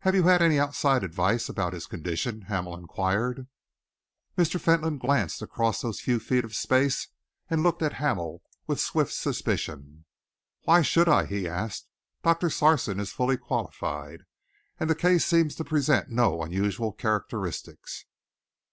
[0.00, 3.46] "Have you had any outside advice about his condition?" Hamel inquired.
[4.36, 4.60] Mr.
[4.60, 7.06] Fentolin glanced across those few feet of space
[7.48, 10.04] and looked at Hamel with swift suspicion.
[10.62, 11.86] "Why should I?" he asked.
[12.24, 14.24] "Doctor Sarson is fully qualified,
[14.80, 18.06] and the case seems to present no unusual characteristics."